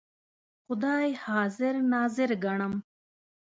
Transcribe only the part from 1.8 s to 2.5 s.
ناظر